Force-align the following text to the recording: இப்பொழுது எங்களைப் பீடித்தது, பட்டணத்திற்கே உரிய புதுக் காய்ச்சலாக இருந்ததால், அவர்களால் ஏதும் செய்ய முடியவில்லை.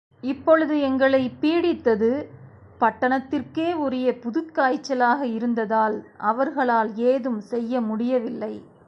இப்பொழுது 0.23 0.79
எங்களைப் 0.81 1.37
பீடித்தது, 1.41 2.27
பட்டணத்திற்கே 2.79 3.73
உரிய 3.73 4.19
புதுக் 4.19 4.51
காய்ச்சலாக 4.55 5.21
இருந்ததால், 5.21 6.05
அவர்களால் 6.17 6.95
ஏதும் 6.95 7.39
செய்ய 7.39 7.81
முடியவில்லை. 7.81 8.61